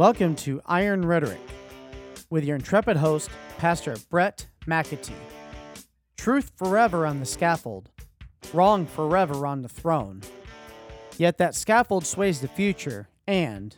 [0.00, 1.42] Welcome to Iron Rhetoric
[2.30, 5.12] with your intrepid host, Pastor Bret McAtee.
[6.16, 7.90] Truth forever on the scaffold,
[8.54, 10.22] wrong forever on the throne.
[11.18, 13.76] Yet that scaffold sways the future, and,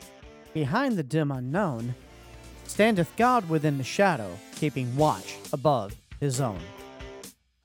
[0.55, 1.96] behind the dim unknown,
[2.67, 6.61] standeth God within the shadow, keeping watch above his own.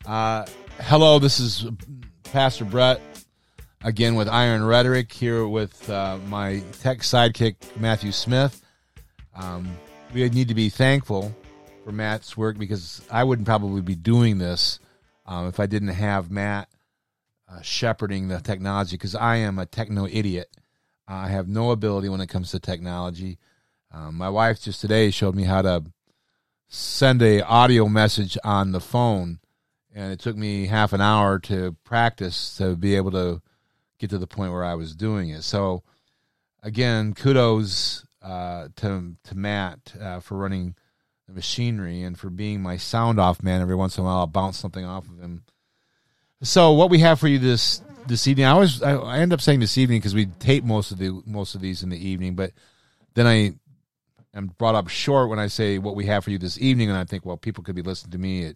[0.03, 0.47] Uh,
[0.79, 1.67] hello, this is
[2.23, 2.99] Pastor Bret
[3.83, 8.61] again with Iron Rhetoric here with uh, my tech sidekick Matthew Smith.
[9.35, 9.77] Um,
[10.13, 11.35] we need to be thankful
[11.83, 14.79] for Matt's work because I wouldn't probably be doing this
[15.25, 16.69] um, if I didn't have Matt
[17.49, 20.49] uh, shepherding the technology because I am a techno idiot.
[21.07, 23.37] I have no ability when it comes to technology.
[23.91, 25.83] Um, my wife just today showed me how to
[26.67, 29.39] send a audio message on the phone,
[29.95, 33.41] and it took me half an hour to practice to be able to
[33.99, 35.43] get to the point where I was doing it.
[35.43, 35.83] So,
[36.63, 40.75] again, kudos uh, to to Matt uh, for running
[41.27, 43.61] the machinery and for being my sound off man.
[43.61, 45.43] Every once in a while, I'll bounce something off of him.
[46.41, 49.41] So, what we have for you this this evening, I always I, I end up
[49.41, 52.35] saying this evening because we tape most of the most of these in the evening,
[52.35, 52.51] but
[53.15, 53.55] then I
[54.33, 56.97] am brought up short when I say what we have for you this evening, and
[56.97, 58.55] I think, well, people could be listening to me at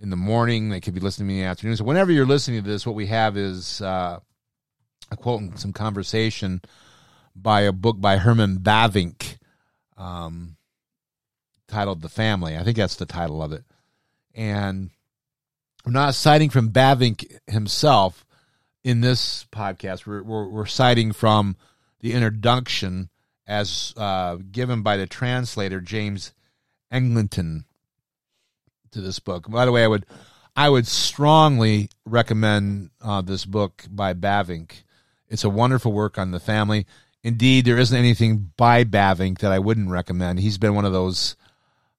[0.00, 0.70] in the morning.
[0.70, 1.76] They could be listening to me in the afternoon.
[1.76, 4.20] So whenever you're listening to this, what we have is uh,
[5.10, 6.60] a quote and some conversation
[7.34, 9.38] by a book by Herman Bavinck
[9.96, 10.56] um,
[11.68, 12.56] titled The Family.
[12.56, 13.64] I think that's the title of it.
[14.34, 14.90] And
[15.84, 18.24] we're not citing from Bavinck himself
[18.84, 20.06] in this podcast.
[20.06, 21.56] We're, we're, we're citing from
[22.00, 23.10] the introduction
[23.46, 26.32] as uh, given by the translator James
[26.90, 27.64] Eglinton
[28.92, 29.50] to this book.
[29.50, 30.06] By the way, I would
[30.56, 34.82] I would strongly recommend uh, this book by Bavinck.
[35.30, 36.86] It's a wonderful work on the family.
[37.22, 40.40] Indeed, there isn't anything by Bavinck that I wouldn't recommend.
[40.40, 41.36] He's been one of those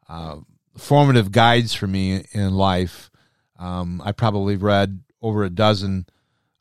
[0.09, 0.38] uh,
[0.78, 3.09] formative guides for me in life.
[3.57, 6.07] Um, I probably read over a dozen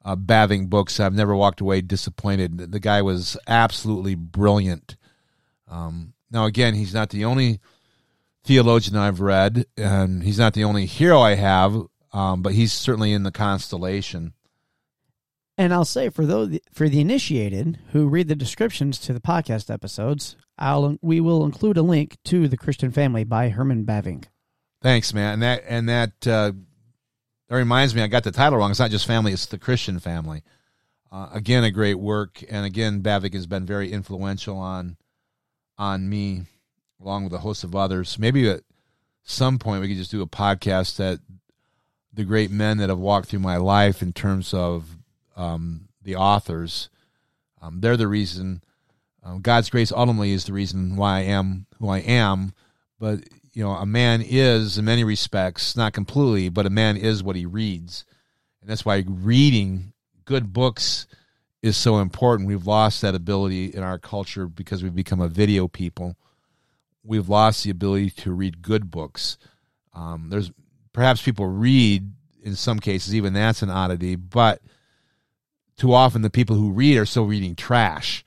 [0.05, 1.01] uh, Bavinck books.
[1.01, 2.73] I've never walked away disappointed.
[2.73, 4.97] The guy was absolutely brilliant.
[5.69, 7.61] Um, now, again, he's not the only
[8.45, 11.75] theologian I've read, and he's not the only hero I have,
[12.13, 14.35] um, but he's certainly in the constellation.
[15.61, 19.71] And I'll say for those for the initiated who read the descriptions to the podcast
[19.71, 24.25] episodes, I'll we will include a link to the Christian Family by Herman Bavinck.
[24.81, 25.35] Thanks, man.
[25.35, 26.53] And that and that uh,
[27.51, 28.71] that reminds me, I got the title wrong.
[28.71, 30.45] It's not just family; it's the Christian Family.
[31.13, 34.97] Uh, again, a great work, and again, Bavinck has been very influential on
[35.77, 36.45] on me,
[37.03, 38.19] along with a host of others.
[38.19, 38.63] Maybe at
[39.25, 41.21] some point we could just do a podcast that
[42.15, 44.97] the great men that have walked through my life in terms of
[45.41, 46.91] um, the authors.
[47.63, 48.63] Um, they're the reason.
[49.23, 52.53] Um, God's grace ultimately is the reason why I am who I am.
[52.99, 53.21] But
[53.53, 57.37] you know, a man is in many respects not completely, but a man is what
[57.37, 58.05] he reads,
[58.61, 59.93] and that's why reading
[60.25, 61.07] good books
[61.63, 62.49] is so important.
[62.49, 66.17] We've lost that ability in our culture because we've become a video people.
[67.03, 69.39] We've lost the ability to read good books.
[69.95, 70.53] Um, there's
[70.93, 72.13] perhaps people read
[72.43, 74.63] in some cases, even that's an oddity, but
[75.81, 78.23] too often the people who read are still reading trash.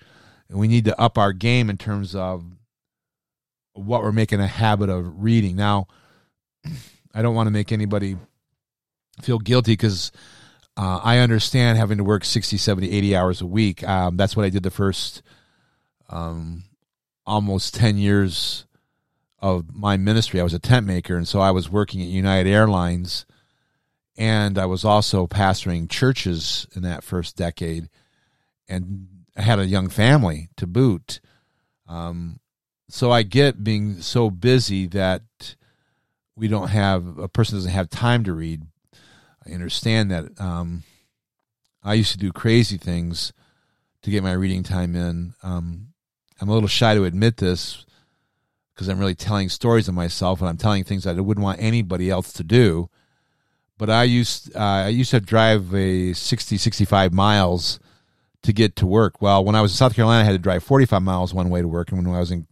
[0.50, 2.44] And we need to up our game in terms of
[3.74, 5.56] what we're making a habit of reading.
[5.56, 5.86] Now,
[7.14, 8.18] I don't want to make anybody
[9.22, 10.12] feel guilty because
[10.76, 13.88] uh, I understand having to work 60, 70, 80 hours a week.
[13.88, 15.22] Um, that's what I did the first
[16.10, 16.64] um,
[17.24, 18.66] almost 10 years
[19.38, 20.40] of my ministry.
[20.40, 23.28] I was a tent maker, and so I was working at United Airlines
[24.18, 27.90] and I was also pastoring churches in that first decade,
[28.68, 31.20] and I had a young family to boot.
[31.88, 32.40] Um,
[32.90, 35.56] so I get being so busy that
[36.36, 38.64] we don't have a person doesn't have time to read.
[39.46, 40.40] I understand that.
[40.40, 40.84] Um,
[41.84, 43.34] I used to do crazy things
[44.04, 45.34] to get my reading time in.
[45.44, 45.88] Um,
[46.40, 47.86] I'm a little shy to admit this
[48.74, 51.62] because I'm really telling stories of myself and I'm telling things that I wouldn't want
[51.62, 52.90] anybody else to do
[53.78, 57.80] but I used uh, I used to drive a 60 65 miles
[58.44, 59.22] to get to work.
[59.22, 61.62] Well, when I was in South Carolina, I had to drive 45 miles one way
[61.62, 62.48] to work, and when I was in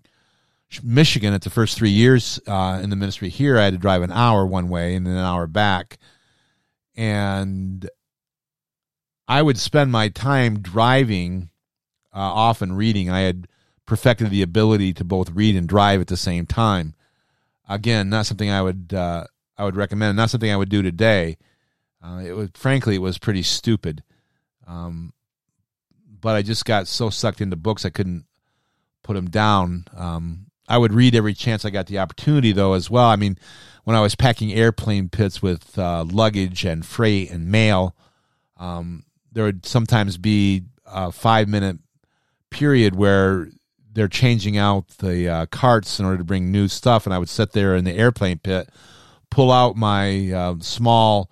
[0.83, 4.01] Michigan at the first three years uh, in the ministry here, I had to drive
[4.01, 5.97] an hour one way and then an hour back,
[6.95, 7.89] and
[9.27, 11.49] I would spend my time driving,
[12.13, 13.09] uh, often reading.
[13.09, 13.47] I had
[13.85, 16.95] perfected the ability to both read and drive at the same time.
[17.67, 19.25] Again, not something I would uh,
[19.61, 20.17] I would recommend.
[20.17, 21.37] Not something I would do today.
[22.03, 24.03] Uh, it was frankly, it was pretty stupid.
[24.65, 25.13] Um,
[26.19, 28.25] but I just got so sucked into books I couldn't
[29.03, 29.85] put them down.
[29.95, 33.05] Um, I would read every chance I got the opportunity, though, as well.
[33.05, 33.37] I mean,
[33.83, 37.95] when I was packing airplane pits with uh, luggage and freight and mail,
[38.57, 41.77] um, there would sometimes be a five minute
[42.49, 43.49] period where
[43.93, 47.29] they're changing out the uh, carts in order to bring new stuff, and I would
[47.29, 48.69] sit there in the airplane pit,
[49.31, 51.31] pull out my uh, small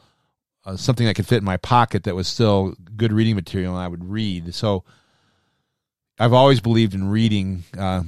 [0.65, 3.83] uh, something that could fit in my pocket that was still good reading material, and
[3.83, 4.53] I would read.
[4.53, 4.83] So
[6.17, 8.03] I've always believed in reading, uh,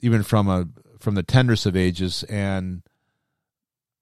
[0.00, 0.68] even from a
[0.98, 2.82] from the tenderest of ages, and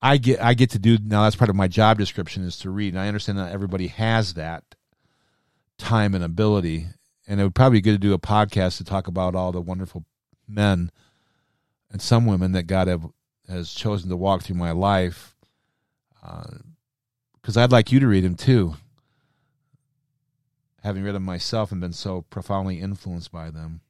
[0.01, 1.23] I get I get to do now.
[1.23, 4.33] That's part of my job description is to read, and I understand that everybody has
[4.33, 4.63] that
[5.77, 6.87] time and ability,
[7.27, 9.61] and it would probably be good to do a podcast to talk about all the
[9.61, 10.05] wonderful
[10.47, 10.91] men
[11.91, 13.05] and some women that God have,
[13.49, 15.35] has chosen to walk through my life.
[16.21, 18.75] Because uh, I'd like you to read them too,
[20.81, 23.81] having read them myself and been so profoundly influenced by them.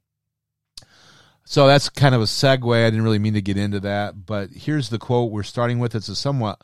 [1.46, 2.86] So that's kind of a segue.
[2.86, 5.94] I didn't really mean to get into that, but here's the quote we're starting with.
[5.94, 6.62] It's a somewhat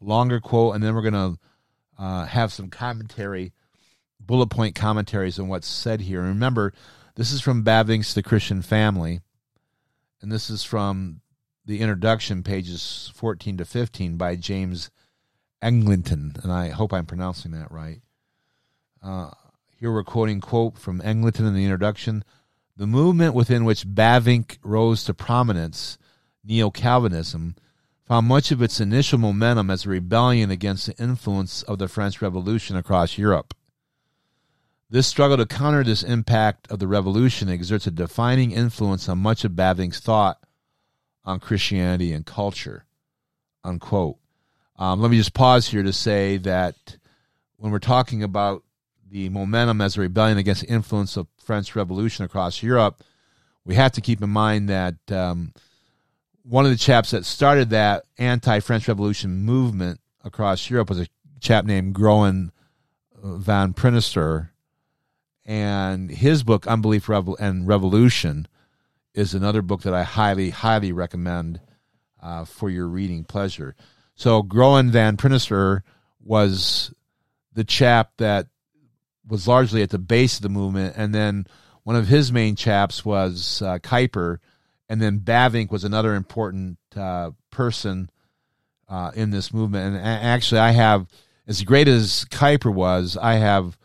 [0.00, 1.38] longer quote, and then we're going to
[1.98, 3.52] uh, have some commentary
[4.18, 6.20] bullet point commentaries on what's said here.
[6.20, 6.72] And remember,
[7.14, 9.20] this is from Bavinck's The Christian Family,
[10.20, 11.20] and this is from
[11.64, 14.90] the introduction, pages 14 to 15, by James
[15.60, 18.00] Eglinton, and I hope I'm pronouncing that right.
[19.02, 19.30] Uh,
[19.78, 22.24] here we're quoting quote from Eglinton in the introduction.
[22.76, 25.98] The movement within which Bavinck rose to prominence,
[26.44, 27.54] Neo Calvinism,
[28.04, 32.20] found much of its initial momentum as a rebellion against the influence of the French
[32.20, 33.54] Revolution across Europe.
[34.90, 39.44] This struggle to counter this impact of the revolution exerts a defining influence on much
[39.44, 40.41] of Bavinck's thought
[41.24, 42.84] on Christianity and culture.
[43.64, 44.16] Unquote.
[44.76, 46.96] Um, let me just pause here to say that
[47.56, 48.64] when we're talking about
[49.10, 53.02] the momentum as a rebellion against the influence of French Revolution across Europe,
[53.64, 55.52] we have to keep in mind that um,
[56.42, 61.06] one of the chaps that started that anti-French Revolution movement across Europe was a
[61.40, 62.50] chap named Groen
[63.22, 64.50] van Prinsterer,
[65.44, 68.46] and his book unbelief and revolution
[69.14, 71.60] is another book that i highly highly recommend
[72.22, 73.74] uh, for your reading pleasure
[74.14, 75.82] so groen van prinsterer
[76.22, 76.94] was
[77.52, 78.46] the chap that
[79.26, 81.46] was largely at the base of the movement and then
[81.84, 84.38] one of his main chaps was uh, Kuyper,
[84.88, 88.10] and then Bavinck was another important uh, person
[88.88, 89.96] uh, in this movement.
[89.96, 91.06] And actually, I have,
[91.46, 93.76] as great as Kuyper was, I have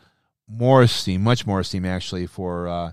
[0.48, 2.92] more esteem, much more esteem actually for uh,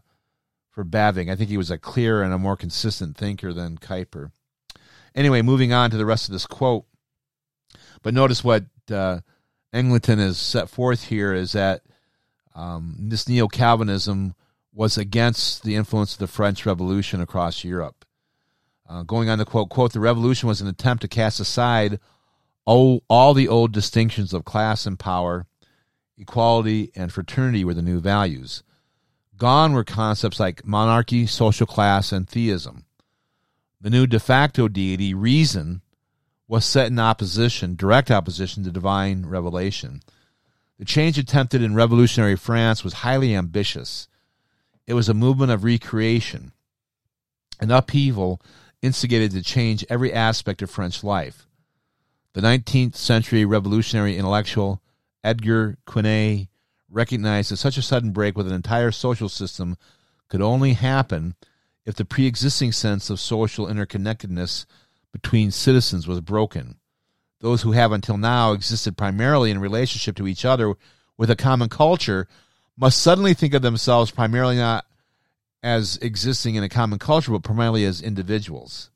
[0.76, 1.32] for Bavinck.
[1.32, 4.32] I think he was a clearer and a more consistent thinker than Kuyper.
[5.16, 6.86] Anyway, moving on to the rest of this quote.
[8.04, 9.22] But notice what uh,
[9.74, 11.82] Eglinton has set forth here is that
[12.54, 14.36] um, this neo Calvinism
[14.74, 18.06] was against the influence of the French Revolution across Europe.
[18.88, 22.00] Uh, going on to quote, quote, the revolution was an attempt to cast aside
[22.66, 25.48] all, all the old distinctions of class and power
[26.18, 28.64] equality, and fraternity were the new values.
[29.38, 32.86] Gone were concepts like monarchy, social class, and theism.
[33.82, 35.82] The new de facto deity, reason,
[36.48, 40.02] was set in opposition, direct opposition to divine revelation.
[40.80, 44.08] The change attempted in revolutionary France was highly ambitious.
[44.88, 46.52] It was a movement of recreation,
[47.60, 48.42] an upheaval
[48.82, 51.48] instigated to change every aspect of French life.
[52.34, 54.82] The 19th century revolutionary intellectual
[55.24, 56.50] Edgar Quinet
[56.96, 59.78] recognized that such a sudden break with an entire social system
[60.30, 61.36] could only happen
[61.86, 64.66] if the pre existing sense of social interconnectedness
[65.12, 66.78] between citizens was broken.
[67.42, 70.74] Those who have until now existed primarily in relationship to each other
[71.18, 72.28] with a common culture
[72.78, 74.86] must suddenly think of themselves primarily not
[75.62, 78.90] as existing in a common culture, but primarily as individuals.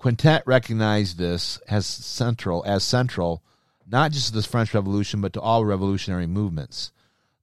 [0.00, 3.42] Quinet recognized this as central as central
[3.90, 6.92] not just to the French Revolution, but to all revolutionary movements.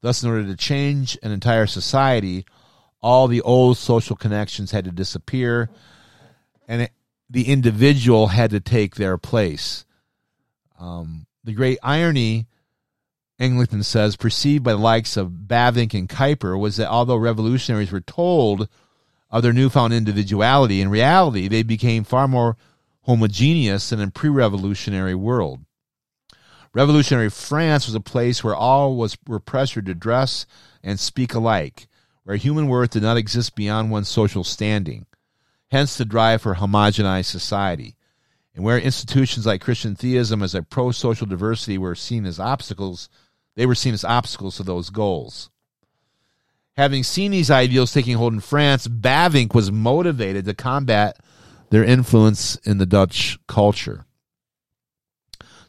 [0.06, 2.46] Thus, in order to change an entire society,
[3.02, 5.72] all the old social connections had to disappear,
[6.68, 6.92] and it,
[7.28, 9.84] the individual had to take their place.
[10.80, 12.46] Um, the great irony,
[13.40, 18.00] Eglinton says, perceived by the likes of Bavinck and Kuyper, was that although revolutionaries were
[18.00, 18.70] told
[19.32, 22.58] of their newfound individuality, in reality they became far more
[23.06, 25.62] homogeneous than in pre-revolutionary world.
[26.76, 30.46] Revolutionary France was a place where all was, were pressured to dress
[30.84, 31.88] and speak alike,
[32.26, 35.06] where human worth did not exist beyond one's social standing,
[35.72, 37.96] hence the drive for homogenized society,
[38.54, 43.08] and where institutions like Christian theism as a pro social diversity were seen as obstacles,
[43.56, 45.50] they were seen as obstacles to those goals.
[46.76, 51.18] Having seen these ideals taking hold in France, Bavinck was motivated to combat
[51.70, 54.06] their influence in the Dutch culture.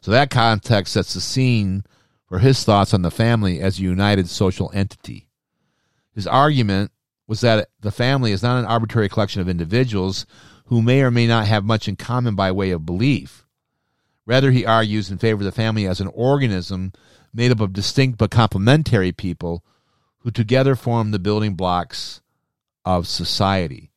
[0.07, 1.83] So that context sets the scene
[2.29, 5.27] for his thoughts on the family as a united social entity.
[6.15, 6.91] His argument
[7.27, 10.25] was that the family is not an arbitrary collection of individuals
[10.67, 13.45] who may or may not have much in common by way of belief.
[14.25, 16.93] Rather, he argues in favor of the family as an organism
[17.33, 19.61] made up of distinct but complementary people
[20.19, 22.21] who together form the building blocks
[22.85, 23.91] of society.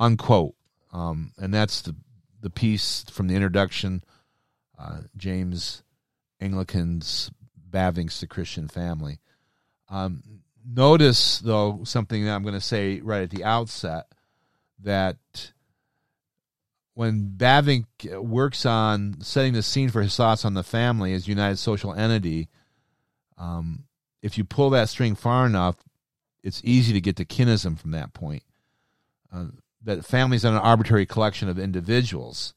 [0.00, 0.56] Unquote.
[0.92, 1.94] Um, and that's the,
[2.40, 4.02] the piece from the introduction,
[4.82, 5.82] uh, James
[6.40, 7.30] Anglicans
[7.70, 9.20] Bavinck's The Christian Family.
[9.88, 10.22] Um,
[10.66, 14.06] notice, though, something that I'm going to say right at the outset
[14.80, 15.16] that
[16.94, 17.86] when Bavinck
[18.18, 22.48] works on setting the scene for his thoughts on the family as united social entity,
[23.38, 23.84] um,
[24.22, 25.76] if you pull that string far enough,
[26.42, 28.42] it's easy to get to kinism from that point.
[29.32, 29.46] Uh,
[29.84, 32.54] that family is not an arbitrary collection of individuals,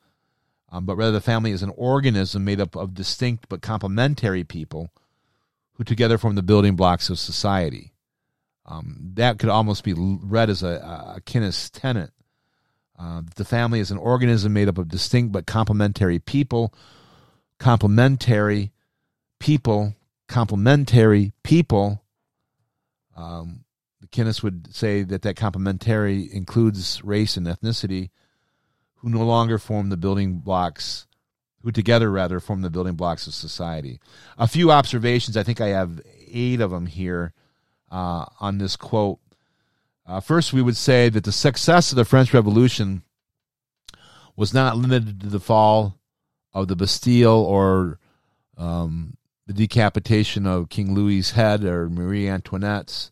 [0.75, 4.89] um, but rather the family is an organism made up of distinct but complementary people
[5.73, 7.93] who together form the building blocks of society.
[8.65, 12.11] Um, that could almost be read as a, a kinist tenet.
[12.99, 16.73] Uh, the family is an organism made up of distinct but complementary people,
[17.57, 18.73] complementary
[19.39, 19.95] people,
[20.27, 22.03] complementary people.
[23.15, 23.63] Um,
[24.01, 28.09] the kinist would say that that complementary includes race and ethnicity,
[29.05, 31.05] who no longer form the building blocks,
[31.61, 33.99] who together rather form the building blocks of society.
[34.35, 35.37] A few observations.
[35.37, 37.31] I think I have eight of them here
[37.91, 39.19] uh, on this quote.
[40.07, 43.03] Uh, first, we would say that the success of the French Revolution
[44.35, 45.99] was not limited to the fall
[46.51, 47.99] of the Bastille or
[48.57, 53.11] um, the decapitation of King Louis's head or Marie Antoinette's.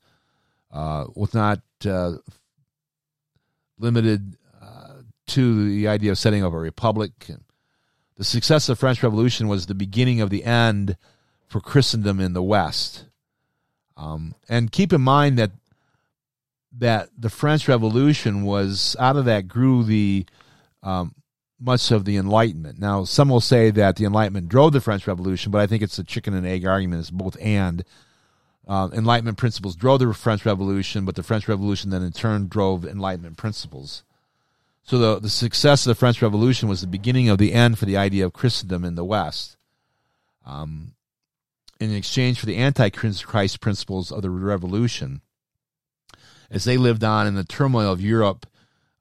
[0.71, 2.13] Uh, was not uh,
[3.77, 4.37] limited
[5.27, 7.11] to the idea of setting up a republic.
[8.15, 10.97] The success of the French Revolution was the beginning of the end
[11.47, 13.05] for Christendom in the West.
[13.95, 15.51] Um, and keep in mind that
[16.79, 20.25] that the French Revolution was out of that grew the
[20.81, 21.13] um,
[21.59, 22.79] much of the Enlightenment.
[22.79, 25.99] Now, some will say that the Enlightenment drove the French Revolution, but I think it's
[25.99, 27.01] a chicken and egg argument.
[27.01, 27.83] It's both and.
[28.65, 32.85] Uh, Enlightenment principles drove the French Revolution, but the French Revolution then in turn drove
[32.85, 34.03] Enlightenment principles.
[34.83, 37.85] So the, the success of the French Revolution was the beginning of the end for
[37.85, 39.57] the idea of Christendom in the West.
[40.45, 40.93] Um,
[41.79, 45.21] in exchange for the anti-Christ principles of the Revolution,
[46.49, 48.45] as they lived on in the turmoil of Europe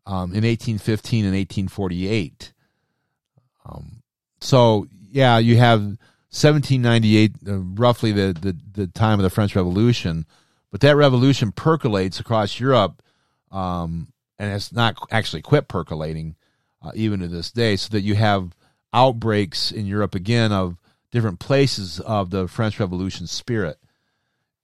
[0.06, 2.52] um, in 1815 and 1848.
[3.66, 4.02] Um,
[4.40, 10.26] so, yeah, you have 1798, uh, roughly the, the, the, time of the French Revolution,
[10.70, 13.02] but that revolution percolates across Europe
[13.50, 16.36] um, and has not actually quit percolating
[16.82, 18.56] uh, even to this day, so that you have
[18.92, 20.76] outbreaks in Europe again of
[21.10, 23.78] different places of the French Revolution spirit.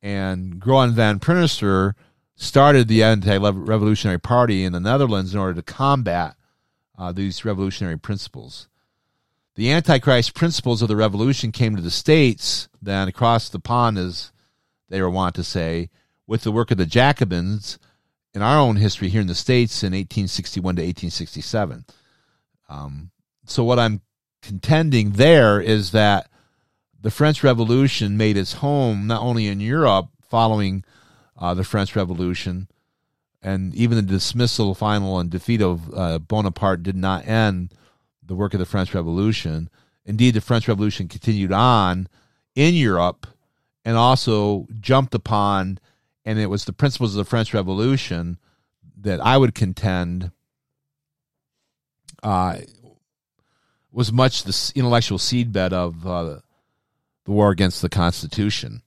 [0.02, 1.94] And Groen van Prinsterer
[2.36, 6.36] started the anti-revolutionary party in the Netherlands in order to combat
[6.96, 8.68] uh, these revolutionary principles.
[9.56, 14.30] The Antichrist principles of the revolution came to the states, then across the pond, as
[14.88, 15.90] they were wont to say,
[16.28, 17.78] with the work of the Jacobins
[18.38, 21.84] in our own history here in the states in 1861 to 1867.
[22.68, 23.10] Um,
[23.44, 24.00] so what I'm
[24.42, 26.30] contending there is that
[27.00, 30.84] the French Revolution made its home not only in Europe following
[31.36, 32.68] uh, the French Revolution,
[33.42, 37.74] and even the dismissal, final, and defeat of uh, Bonaparte did not end
[38.24, 39.68] the work of the French Revolution.
[40.04, 42.06] Indeed, the French Revolution continued on
[42.54, 43.26] in Europe
[43.84, 45.80] and also jumped upon,
[46.28, 48.36] and it was the principles of the French Revolution
[49.00, 50.30] that I would contend
[52.22, 52.58] uh,
[53.90, 56.40] was much the intellectual seedbed of uh,
[57.24, 58.82] the war against the Constitution.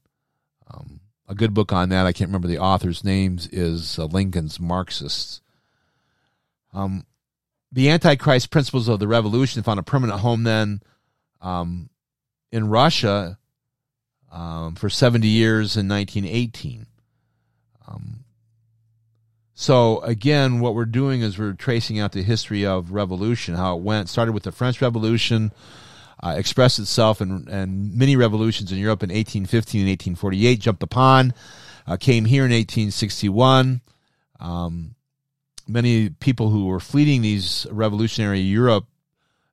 [0.72, 2.06] Um, a good book on that.
[2.06, 3.48] I can't remember the author's names.
[3.48, 5.40] Is uh, Lincoln's Marxists.
[6.72, 7.06] Um,
[7.72, 10.80] the Antichrist principles of the revolution found a permanent home then
[11.40, 11.90] um,
[12.52, 13.36] in Russia
[14.30, 16.86] um, for 70 years in 1918.
[17.86, 18.24] Um,
[19.54, 23.82] so again, what we're doing is we're tracing out the history of revolution, how it
[23.82, 24.08] went.
[24.08, 25.52] Started with the French Revolution,
[26.22, 31.34] uh, expressed itself in, in, many revolutions in Europe in 1815 and 1848, jumped upon,
[31.86, 33.82] uh, came here in 1861.
[34.40, 34.94] Um,
[35.68, 38.86] many people who were fleeing these revolutionary Europe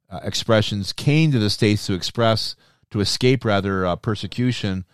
[0.09, 2.55] uh, expressions came to the States to express,
[2.91, 4.85] to escape rather, uh, persecution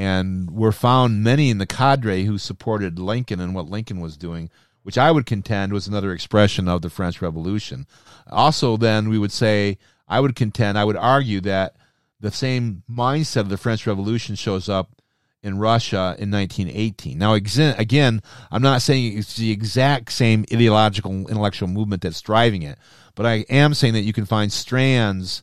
[0.00, 4.48] and were found many in the cadre who supported Lincoln and what Lincoln was doing,
[4.82, 7.86] which I would contend was another expression of the French Revolution.
[8.30, 9.76] Also, then we would say,
[10.08, 11.76] I would contend, I would argue that
[12.18, 15.02] the same mindset of the French Revolution shows up
[15.42, 17.18] in Russia in 1918.
[17.18, 22.78] Now, again, I'm not saying it's the exact same ideological intellectual movement that's driving it,
[23.14, 25.42] but I am saying that you can find strands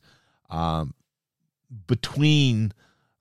[0.49, 0.95] um,
[1.85, 2.73] between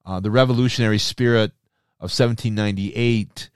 [0.07, 1.51] uh, the revolutionary spirit
[1.99, 3.51] of 1798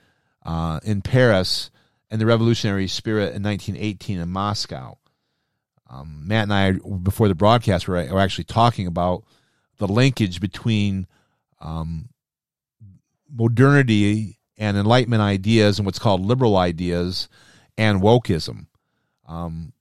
[0.45, 1.71] uh, in Paris
[2.11, 4.99] and the revolutionary spirit in 1918 in Moscow.
[5.89, 9.25] Um, Matt and I, before the broadcast, were, were actually talking about
[9.79, 11.07] the linkage between
[11.61, 12.09] um,
[13.33, 17.29] modernity and Enlightenment ideas and what's called liberal ideas
[17.79, 18.67] and wokeism.
[19.27, 19.73] Um,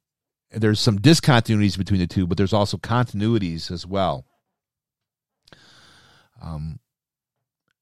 [0.52, 4.26] there's some discontinuities between the two, but there's also continuities as well.
[6.42, 6.80] Um,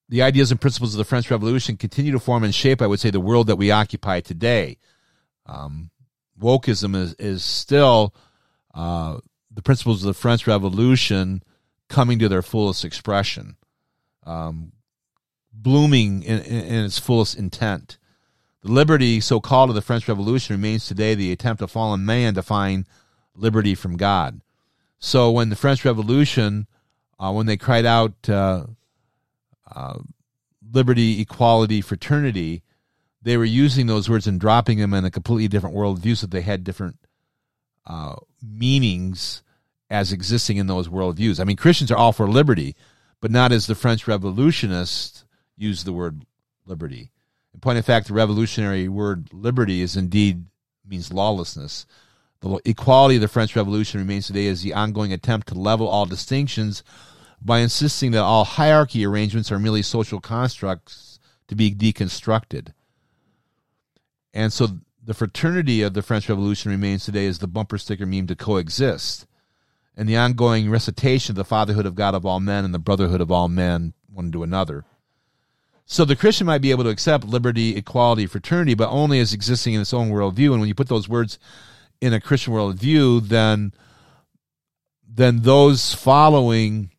[0.09, 2.99] the ideas and principles of the French Revolution continue to form and shape, I would
[2.99, 4.77] say, the world that we occupy today.
[5.45, 5.91] Um,
[6.39, 8.15] wokeism is, is still
[8.73, 9.17] uh,
[9.51, 11.43] the principles of the French Revolution
[11.89, 13.57] coming to their fullest expression,
[14.25, 14.71] um,
[15.51, 17.97] blooming in, in, in its fullest intent.
[18.61, 22.33] The liberty, so called, of the French Revolution remains today the attempt of fallen man
[22.35, 22.85] to find
[23.35, 24.41] liberty from God.
[24.99, 26.67] So when the French Revolution,
[27.19, 28.65] uh, when they cried out uh,
[29.73, 29.99] uh,
[30.71, 32.63] liberty, equality, fraternity,
[33.21, 36.41] they were using those words and dropping them in a completely different worldview so they
[36.41, 36.97] had different
[37.85, 39.43] uh, meanings
[39.89, 41.39] as existing in those worldviews.
[41.39, 42.75] I mean, Christians are all for liberty,
[43.21, 46.25] but not as the French revolutionists used the word
[46.65, 47.11] liberty.
[47.53, 50.45] In point of fact, the revolutionary word liberty is indeed
[50.87, 51.85] means lawlessness.
[52.41, 56.05] The equality of the French Revolution remains today as the ongoing attempt to level all
[56.05, 56.83] distinctions
[57.41, 62.73] by insisting that all hierarchy arrangements are merely social constructs to be deconstructed.
[64.33, 68.27] And so the fraternity of the French Revolution remains today as the bumper sticker meme
[68.27, 69.25] to coexist
[69.95, 73.21] and the ongoing recitation of the fatherhood of God of all men and the brotherhood
[73.21, 74.85] of all men one to another.
[75.85, 79.73] So the Christian might be able to accept liberty, equality, fraternity, but only as existing
[79.73, 80.51] in its own worldview.
[80.51, 81.39] And when you put those words
[82.01, 83.73] in a Christian worldview, then
[85.07, 86.91] then those following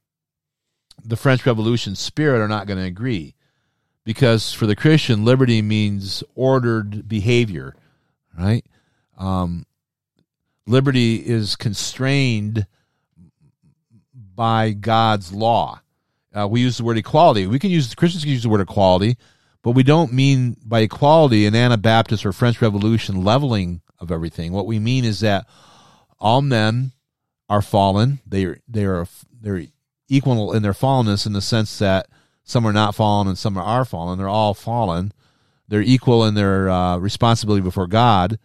[1.04, 3.34] the French Revolution spirit are not going to agree.
[4.04, 7.76] Because for the Christian, liberty means ordered behavior,
[8.36, 8.64] right?
[9.18, 9.66] Um,
[10.66, 12.66] liberty is constrained
[14.14, 15.80] by God's law.
[16.34, 17.46] Uh, we use the word equality.
[17.46, 19.16] We can use Christians can use the word equality,
[19.62, 24.52] but we don't mean by equality an Anabaptist or French Revolution leveling of everything.
[24.52, 25.46] What we mean is that
[26.18, 26.92] all men
[27.48, 28.20] are fallen.
[28.26, 29.06] They are they are
[29.40, 29.64] they're
[30.08, 32.08] equal in their fallenness in the sense that
[32.44, 34.18] some are not fallen and some are fallen.
[34.18, 35.12] They're all fallen.
[35.68, 38.38] They're equal in their uh, responsibility before God,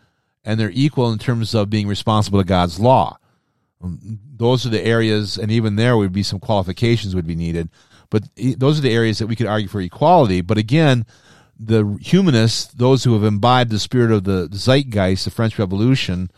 [0.44, 3.18] and they're equal in terms of being responsible to God's law.
[3.82, 7.70] Um, those are the areas, and even there would be some qualifications would be needed.
[8.10, 10.42] But those are the areas that we could argue for equality.
[10.42, 11.06] But again,
[11.60, 16.32] the humanists, those who have imbibed the spirit of the zeitgeist, the French Revolution,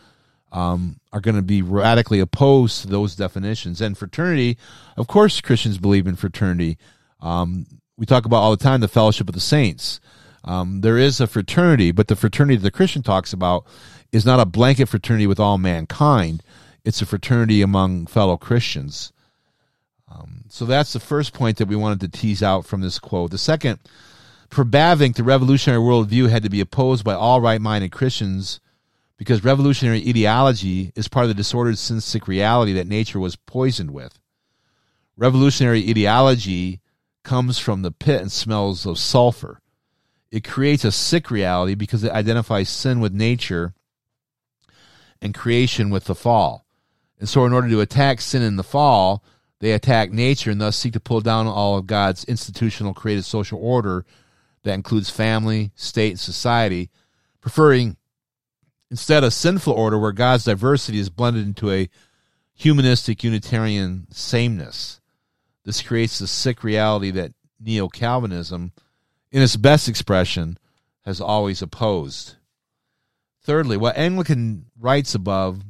[0.52, 3.80] um, are going to be radically opposed to those definitions.
[3.80, 4.56] And fraternity,
[4.96, 6.78] of course, Christians believe in fraternity.
[7.20, 10.00] Um, we talk about all the time the fellowship of the saints.
[10.44, 13.66] Um, there is a fraternity, but the fraternity that the Christian talks about
[14.12, 16.42] is not a blanket fraternity with all mankind
[16.86, 19.12] it's a fraternity among fellow Christians.
[20.08, 23.32] Um, so that's the first point that we wanted to tease out from this quote.
[23.32, 23.80] The second,
[24.50, 28.60] for Bavinck, the revolutionary worldview had to be opposed by all right minded Christians
[29.16, 33.90] because revolutionary ideology is part of the disordered sin sick reality that nature was poisoned
[33.90, 34.18] with.
[35.16, 36.80] Revolutionary ideology
[37.22, 39.60] comes from the pit and smells of sulfur.
[40.30, 43.74] It creates a sick reality because it identifies sin with nature
[45.22, 46.66] and creation with the fall.
[47.18, 49.24] And so, in order to attack sin in the fall,
[49.60, 53.58] they attack nature and thus seek to pull down all of God's institutional created social
[53.58, 54.04] order
[54.66, 56.90] that includes family, state, and society,
[57.40, 57.96] preferring
[58.90, 61.88] instead a sinful order where God's diversity is blended into a
[62.52, 65.00] humanistic Unitarian sameness.
[65.64, 68.72] This creates the sick reality that Neo Calvinism,
[69.30, 70.58] in its best expression,
[71.04, 72.34] has always opposed.
[73.42, 75.62] Thirdly, what Anglican writes above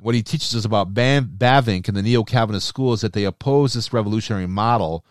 [0.00, 3.74] what he teaches us about Bavinck and the Neo Calvinist school is that they oppose
[3.74, 5.04] this revolutionary model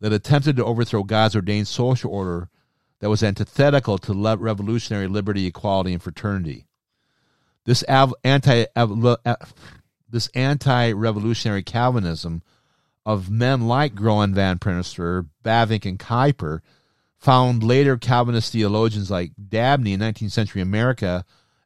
[0.00, 2.48] that attempted to overthrow God's ordained social order
[3.00, 6.66] that was antithetical to le- revolutionary liberty, equality, and fraternity.
[7.64, 9.16] This av- anti av-
[10.08, 12.42] this anti-revolutionary Calvinism
[13.04, 16.60] of men like Groen van Prinsterer, Bavinck, and Kuyper
[17.18, 21.24] found later Calvinist theologians like Dabney in 19th century America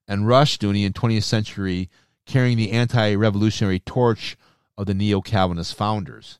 [0.09, 1.89] and Rushdoony in 20th century
[2.27, 4.37] carrying the anti revolutionary torch
[4.77, 6.40] of the neo Calvinist founders.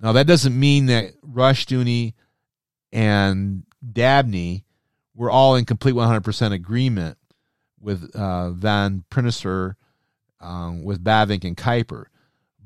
[0.00, 2.14] Now, that doesn't mean that Rushdoony
[2.92, 4.64] and Dabney
[5.14, 7.18] were all in complete 100% agreement
[7.80, 9.74] with uh, Van Prinsterer,
[10.40, 12.06] um, with Bavinck and Kuyper.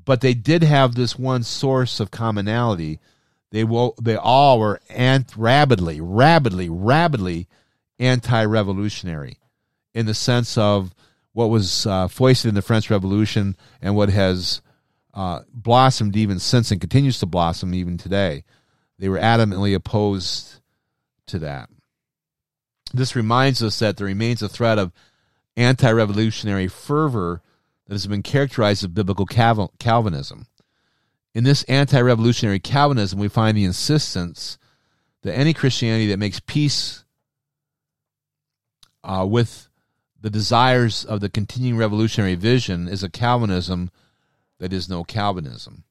[0.04, 3.00] But they did have this one source of commonality.
[3.50, 7.48] They will, they all were ant- rabidly, rabidly, rapidly
[7.98, 9.38] anti-revolutionary
[9.94, 10.94] in the sense of
[11.32, 14.60] what was uh, foisted in the French Revolution and what has
[15.14, 18.44] uh, blossomed even since and continues to blossom even today.
[18.98, 20.60] They were adamantly opposed
[21.28, 21.70] to that.
[22.92, 24.92] This reminds us that there remains a threat of
[25.56, 27.42] anti revolutionary fervor
[27.86, 30.46] that has been characterized as biblical Calvinism.
[31.34, 34.58] In this anti revolutionary Calvinism, we find the insistence
[35.22, 37.04] that any Christianity that makes peace
[39.02, 39.68] uh, with
[40.20, 43.90] the desires of the continuing revolutionary vision is a Calvinism
[44.58, 45.84] that is no Calvinism.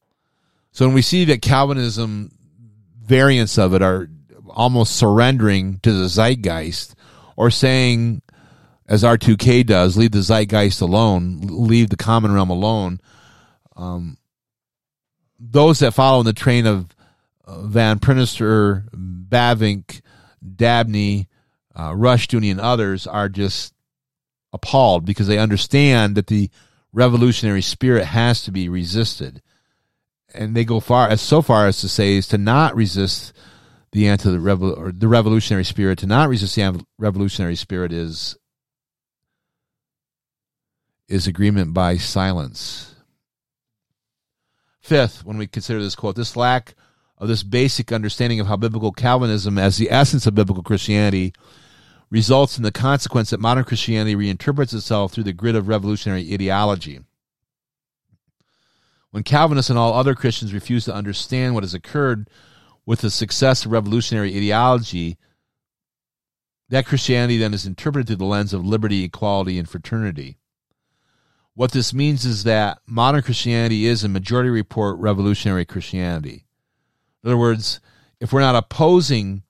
[0.72, 2.32] So when we see that Calvinism
[3.00, 4.08] variants of it are
[4.48, 6.94] almost surrendering to the zeitgeist
[7.36, 8.22] or saying,
[8.86, 13.00] as R2K does, leave the zeitgeist alone, leave the common realm alone.
[13.76, 14.18] Um,
[15.38, 16.94] those that follow in the train of
[17.44, 20.00] uh, Van Prinsterer, Bavinck,
[20.56, 21.28] Dabney,
[21.74, 23.74] uh, Rushdoony, and others are just
[24.52, 26.50] appalled because they understand that the
[26.94, 29.42] revolutionary spirit has to be resisted.
[30.32, 33.32] And they go far as so far as to say is to not resist
[33.92, 38.36] the anti the or the revolutionary spirit to not resist the revolutionary spirit is
[41.08, 42.94] is agreement by silence.
[44.80, 46.74] Fifth, when we consider this quote, this lack
[47.18, 51.32] of this basic understanding of how biblical Calvinism as the essence of biblical Christianity
[52.10, 57.00] results in the consequence that modern Christianity reinterprets itself through the grid of revolutionary ideology.
[59.10, 62.28] When Calvinists and all other Christians refuse to understand what has occurred
[62.84, 65.18] with the success of revolutionary ideology,
[66.68, 70.38] that Christianity then is interpreted through the lens of liberty, equality, and fraternity.
[71.54, 76.44] What this means is that modern Christianity is a majority report revolutionary Christianity.
[77.22, 77.80] In other words,
[78.20, 79.44] if we're not opposing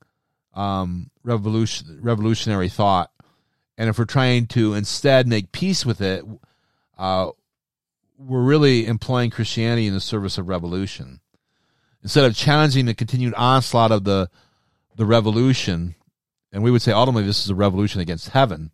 [0.55, 3.11] um, revolution, revolutionary thought,
[3.77, 6.23] and if we're trying to instead make peace with it,
[6.97, 7.29] uh,
[8.17, 11.19] we're really employing Christianity in the service of revolution
[12.05, 14.29] instead of challenging the continued onslaught of the
[14.95, 15.95] the revolution,
[16.53, 18.71] and we would say ultimately this is a revolution against heaven.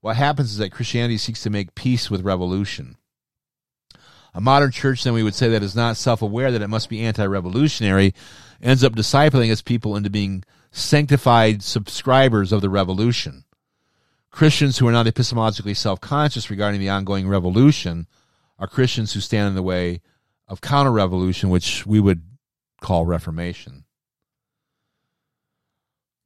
[0.00, 2.96] What happens is that Christianity seeks to make peace with revolution.
[4.34, 6.88] A modern church, then we would say that is not self aware that it must
[6.88, 8.14] be anti revolutionary,
[8.60, 10.42] ends up discipling its people into being
[10.76, 13.44] sanctified subscribers of the revolution.
[14.30, 18.06] Christians who are not epistemologically self conscious regarding the ongoing revolution
[18.58, 20.02] are Christians who stand in the way
[20.46, 22.22] of counter revolution, which we would
[22.80, 23.84] call Reformation.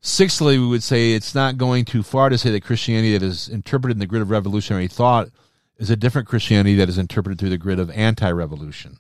[0.02, 3.48] Sixthly, we would say it's not going too far to say that Christianity that is
[3.48, 5.28] interpreted in the grid of revolutionary thought
[5.76, 8.98] is a different Christianity that is interpreted through the grid of anti revolution.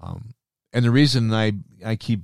[0.00, 0.34] Um,
[0.72, 1.52] and the reason I,
[1.84, 2.20] I keep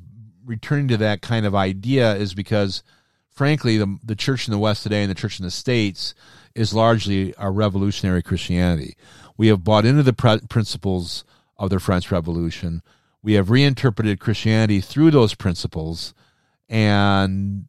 [0.48, 2.82] returning to that kind of idea is because,
[3.30, 6.14] frankly, the, the church in the West today and the church in the States
[6.54, 8.96] is largely a revolutionary Christianity.
[9.36, 11.24] We have bought into the principles
[11.56, 12.82] of the French Revolution
[13.22, 16.14] we have reinterpreted Christianity through those principles,
[16.68, 17.66] and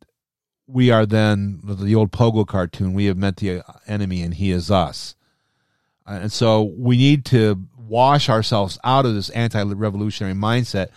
[0.67, 2.93] we are then the old Pogo cartoon.
[2.93, 5.15] We have met the enemy, and he is us.
[6.05, 10.89] And so we need to wash ourselves out of this anti-revolutionary mindset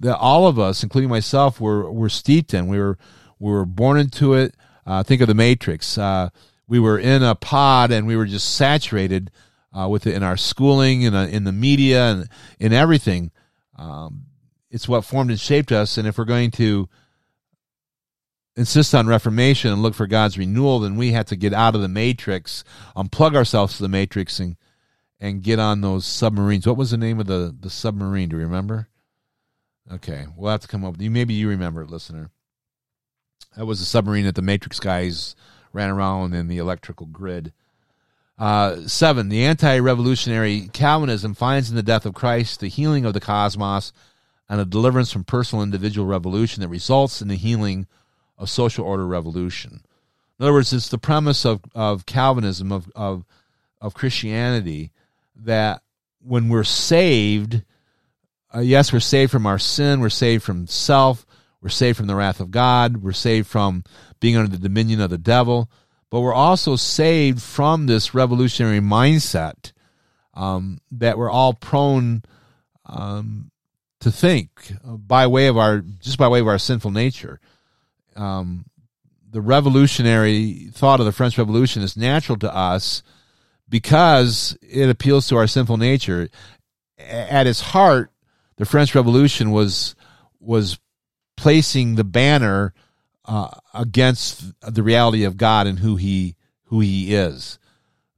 [0.00, 2.68] that all of us, including myself, were were steeped in.
[2.68, 2.98] We were
[3.38, 4.54] we were born into it.
[4.86, 5.98] Uh, think of the Matrix.
[5.98, 6.30] Uh,
[6.68, 9.30] we were in a pod, and we were just saturated
[9.72, 12.28] uh, with it in our schooling and in, in the media and
[12.58, 13.30] in everything.
[13.76, 14.26] Um,
[14.70, 15.98] it's what formed and shaped us.
[15.98, 16.88] And if we're going to
[18.56, 21.82] insist on reformation and look for God's renewal, then we have to get out of
[21.82, 22.64] the matrix,
[22.96, 24.56] unplug ourselves to the matrix, and
[25.18, 26.66] and get on those submarines.
[26.66, 28.28] What was the name of the the submarine?
[28.28, 28.88] Do you remember?
[29.92, 31.10] Okay, we'll have to come up with you.
[31.10, 32.30] Maybe you remember it, listener.
[33.56, 35.36] That was the submarine that the Matrix guys
[35.72, 37.52] ran around in the electrical grid.
[38.38, 43.14] Uh, seven, the anti revolutionary Calvinism finds in the death of Christ the healing of
[43.14, 43.92] the cosmos
[44.48, 47.86] and a deliverance from personal individual revolution that results in the healing
[48.38, 49.80] of social order revolution.
[50.38, 53.24] In other words, it's the premise of, of Calvinism, of, of,
[53.80, 54.92] of Christianity,
[55.34, 55.82] that
[56.22, 57.62] when we're saved,
[58.56, 61.26] uh, yes, we're saved from our sin, we're saved from self,
[61.60, 63.84] we're saved from the wrath of God, we're saved from
[64.18, 65.70] being under the dominion of the devil,
[66.10, 69.72] but we're also saved from this revolutionary mindset
[70.32, 72.22] um, that we're all prone
[72.86, 73.50] um,
[74.00, 77.40] to think by way of our just by way of our sinful nature.
[78.14, 78.64] Um,
[79.28, 83.02] the revolutionary thought of the French Revolution is natural to us
[83.68, 86.28] because it appeals to our sinful nature.
[86.98, 88.10] At its heart,
[88.56, 89.94] the French Revolution was
[90.40, 90.78] was
[91.36, 92.72] placing the banner
[93.24, 97.58] uh, against the reality of God and who he who he is.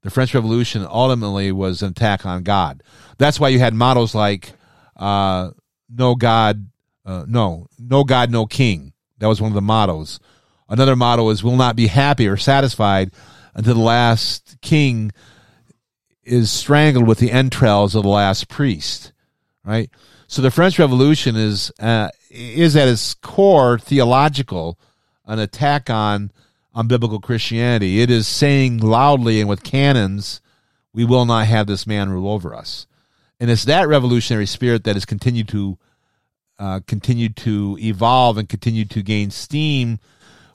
[0.02, 2.82] The French Revolution ultimately was an attack on God.
[3.18, 4.52] That's why you had mottos like
[4.96, 5.50] uh,
[5.88, 6.68] "No God,
[7.04, 10.20] uh, no, no God, no King." That was one of the mottos.
[10.68, 13.10] Another motto is "Will not be happy or satisfied
[13.54, 15.10] until the last king
[16.22, 19.12] is strangled with the entrails of the last priest."
[19.64, 19.90] Right.
[20.30, 24.78] So the French Revolution is uh, is at its core theological,
[25.24, 26.30] an attack on
[26.74, 28.02] on biblical Christianity.
[28.02, 30.42] It is saying loudly and with cannons,
[30.92, 32.86] "We will not have this man rule over us."
[33.40, 35.78] And it's that revolutionary spirit that has continued to
[36.58, 39.98] uh, continued to evolve and continue to gain steam.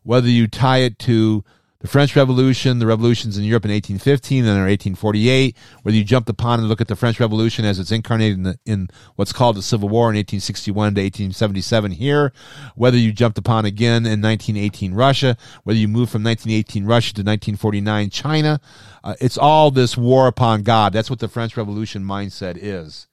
[0.04, 1.44] Whether you tie it to
[1.84, 6.30] the French Revolution, the revolutions in Europe in 1815 and or 1848, whether you jump
[6.30, 9.58] upon and look at the French Revolution as it's incarnated in, the, in what's called
[9.58, 12.32] the Civil War in 1861 to 1877 here,
[12.76, 17.20] whether you jumped upon again in 1918 Russia, whether you move from 1918 Russia to
[17.20, 18.62] 1949 China,
[19.04, 20.94] uh, it's all this war upon God.
[20.94, 23.10] That's what the French Revolution mindset is.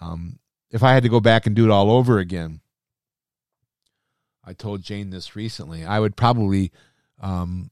[0.00, 0.40] Um,
[0.72, 2.62] if I had to go back and do it all over again,
[4.44, 6.72] I told Jane this recently, I would probably–
[7.20, 7.70] um,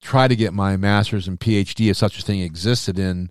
[0.00, 3.30] try to get my master's and PhD if such a thing existed in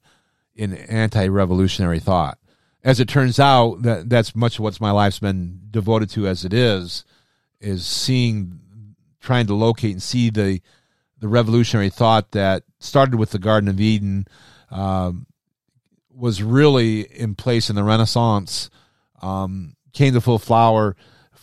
[0.56, 2.38] in anti-revolutionary thought.
[2.84, 6.46] As it turns out, that that's much of what my life's been devoted to as
[6.46, 7.04] it is,
[7.60, 8.60] is seeing,
[9.20, 10.62] trying to locate and see the
[11.20, 14.28] the revolutionary thought that started with the Garden of Eden,
[14.70, 15.26] um,
[16.14, 18.70] was really in place in the Renaissance,
[19.22, 20.96] um, came to full flower,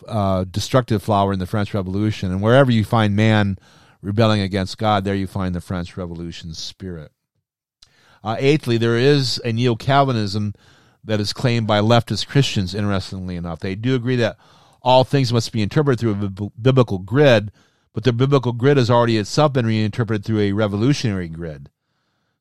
[0.07, 3.59] uh, destructive flower in the French Revolution, and wherever you find man
[4.03, 7.12] rebelling against God, there you find the French Revolution spirit.
[8.23, 10.55] Uh, eighthly, there is a neo Calvinism
[11.05, 13.61] that is claimed by leftist Christians, interestingly enough.
[13.61, 14.37] They do agree that
[14.83, 17.51] all things must be interpreted through a biblical grid,
[17.93, 21.71] but the biblical grid has already itself been reinterpreted through a revolutionary grid.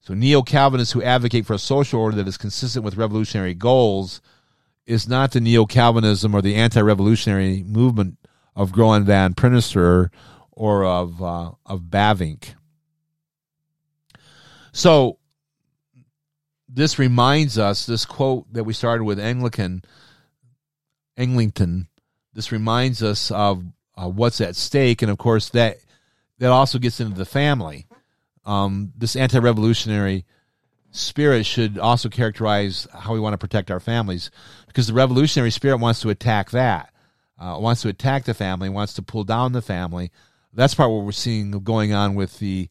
[0.01, 4.21] So, neo Calvinists who advocate for a social order that is consistent with revolutionary goals
[4.87, 8.17] is not the neo Calvinism or the anti revolutionary movement
[8.55, 10.09] of Groen van Prinsterer
[10.61, 12.53] or of uh, of Bavinck.
[14.71, 15.17] So
[16.69, 19.81] this reminds us this quote that we started with Anglican
[21.17, 21.87] Eglinton.
[22.33, 23.63] This reminds us of
[23.97, 25.77] uh, what's at stake, and of course that
[26.37, 27.87] that also gets into the family.
[28.45, 30.25] Um, this anti-revolutionary
[30.91, 34.29] spirit should also characterize how we want to protect our families,
[34.67, 36.93] because the revolutionary spirit wants to attack that,
[37.39, 40.11] uh, wants to attack the family, wants to pull down the family,
[40.53, 42.69] that's part what we're seeing going on with the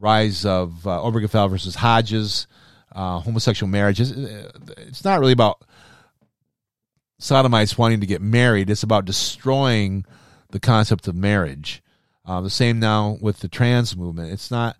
[0.00, 2.46] rise of uh, Obergefell versus Hodges,
[2.92, 4.12] uh, homosexual marriages.
[4.76, 5.62] It's not really about
[7.18, 8.70] sodomites wanting to get married.
[8.70, 10.04] It's about destroying
[10.50, 11.82] the concept of marriage.
[12.24, 14.32] Uh, the same now with the trans movement.
[14.32, 14.76] It's not.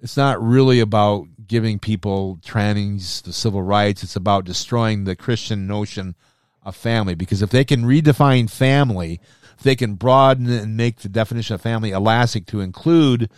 [0.00, 4.02] It's not really about giving people trannies the civil rights.
[4.02, 6.16] It's about destroying the Christian notion
[6.64, 7.14] of family.
[7.14, 9.20] Because if they can redefine family
[9.62, 13.30] they can broaden and make the definition of family elastic to include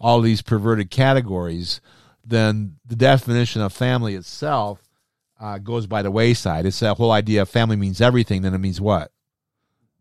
[0.00, 1.80] all these perverted categories,
[2.24, 4.82] then the definition of family itself
[5.40, 6.66] uh, goes by the wayside.
[6.66, 9.12] It's that whole idea of family means everything, then it means what?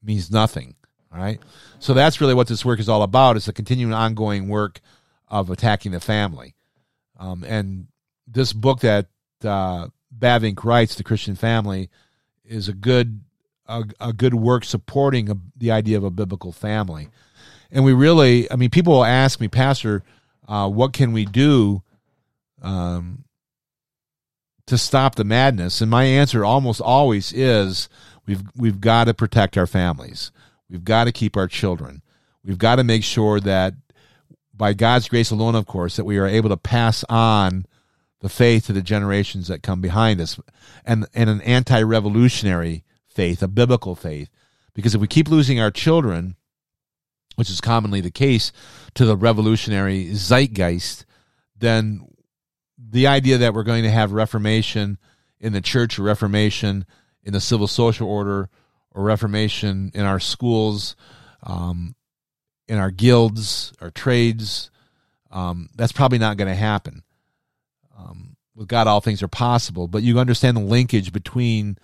[0.01, 0.75] It means nothing.
[1.11, 1.39] All right.
[1.79, 3.35] So that's really what this work is all about.
[3.35, 4.79] It's a continuing, ongoing work
[5.27, 6.55] of attacking the family.
[7.17, 7.87] Um, and
[8.27, 9.07] this book that
[9.43, 9.87] uh,
[10.17, 11.89] Bavinck writes, The Christian Family,
[12.45, 13.21] is a good
[13.69, 17.09] a, a good work supporting a, the idea of a biblical family.
[17.71, 20.03] And we really, I mean, people will ask me, Pastor,
[20.47, 21.83] uh, what can we do
[22.61, 23.23] um,
[24.65, 25.79] to stop the madness?
[25.79, 27.87] And my answer almost always is
[28.25, 30.31] we've we've got to protect our families.
[30.69, 32.01] We've got to keep our children.
[32.43, 33.75] We've got to make sure that
[34.53, 37.65] by God's grace alone, of course, that we are able to pass on
[38.21, 40.39] the faith to the generations that come behind us
[40.85, 42.83] and, and an anti revolutionary
[43.19, 44.29] faith, a biblical faith.
[44.73, 46.37] Because if we keep losing our children,
[47.35, 48.53] which is commonly the case,
[48.93, 51.03] to the revolutionary zeitgeist,
[51.57, 52.07] then
[52.77, 54.97] the idea that we're going to have reformation
[55.37, 56.85] in the church or reformation
[57.21, 58.49] in the civil social order
[58.91, 60.95] or reformation in our schools,
[61.43, 61.95] um,
[62.69, 64.71] in our guilds, our trades.
[65.29, 67.03] Um, that's probably not going to happen.
[67.97, 71.77] Um, with God, all things are possible, but you understand the linkage between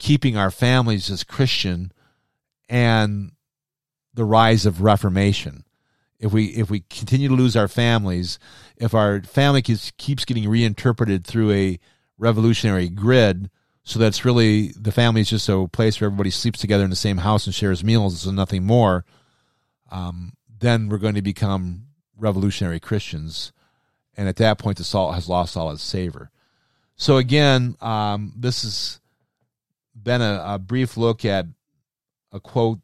[0.00, 1.92] keeping our families as Christian
[2.68, 3.30] and
[4.14, 5.64] the rise of Reformation.
[6.18, 8.38] If we if we continue to lose our families,
[8.76, 11.78] if our family keeps, keeps getting reinterpreted through a
[12.18, 13.50] revolutionary grid,
[13.84, 16.96] so that's really the family is just a place where everybody sleeps together in the
[16.96, 19.04] same house and shares meals and nothing more.
[19.90, 21.86] Um, then we're going to become
[22.18, 23.52] revolutionary Christians,
[24.16, 26.30] and at that point, the salt has lost all its savor.
[26.96, 28.99] So again, um, this has
[30.02, 31.46] been a, a, brief look at
[32.32, 32.80] a quote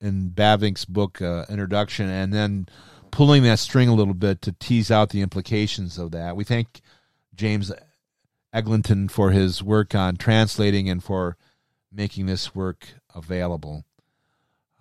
[0.00, 2.66] in Bavinck's book uh, introduction, and then
[3.10, 6.36] pulling that string a little bit to tease out the implications of that.
[6.36, 6.80] We thank
[7.34, 7.72] James
[8.52, 11.36] Eglinton for his work on translating and for
[11.92, 13.84] making this work available.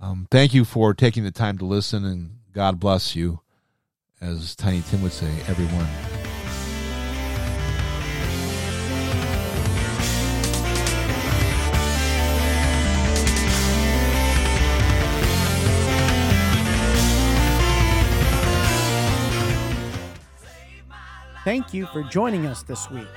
[0.02, 3.41] Um, thank you for taking the time to listen, and God bless you,
[4.21, 6.19] as Tiny Tim would say, everyone.
[21.50, 23.08] Thank you for joining us this week.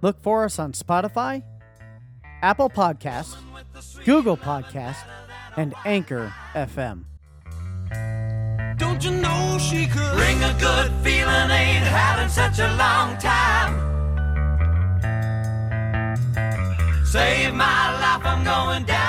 [0.00, 1.42] Look for us on Spotify,
[2.40, 3.34] Apple Podcasts,
[4.04, 5.02] Google Podcasts,
[5.56, 7.06] and Anchor FM.
[8.78, 11.50] Don't you know she could bring a good feeling?
[11.50, 13.74] Ain't had in such a long time.
[17.04, 18.99] Save my life, I'm going down.